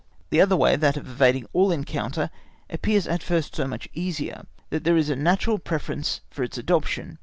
The 0.31 0.41
other 0.41 0.55
way, 0.55 0.77
that 0.77 0.97
of 0.97 1.07
evading 1.07 1.45
all 1.53 1.71
encounter, 1.71 2.31
appears 2.71 3.05
at 3.07 3.21
first 3.21 3.55
so 3.55 3.67
much 3.67 3.87
easier, 3.93 4.47
that 4.71 4.83
there 4.83 4.97
is 4.97 5.11
a 5.11 5.15
natural 5.15 5.59
preference 5.59 6.21
for 6.31 6.41
its 6.41 6.57
adoption. 6.57 7.19